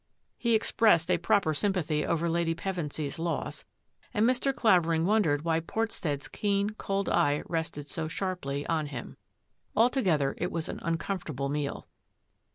He 0.39 0.55
expressed 0.55 1.11
a 1.11 1.19
proper 1.19 1.53
sympathy 1.53 2.03
over 2.03 2.27
Lady 2.27 2.55
Pevensy's 2.55 3.19
loss, 3.19 3.65
and 4.15 4.25
Mr. 4.25 4.51
Clavering 4.51 5.05
wondered 5.05 5.43
why 5.43 5.59
Portstead's 5.59 6.27
keen, 6.27 6.71
cold 6.71 7.07
eye 7.07 7.43
rested 7.47 7.87
so 7.87 8.07
sharply 8.07 8.65
on 8.65 8.87
him. 8.87 9.15
Altogether 9.75 10.33
it 10.39 10.51
was 10.51 10.67
an 10.67 10.79
uncom 10.79 11.21
fortable 11.23 11.51
meal. 11.51 11.87